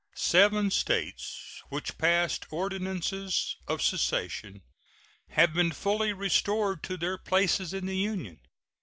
[0.15, 4.63] Seven States which passed ordinances of secession
[5.29, 8.39] have been fully restored to their places in the Union.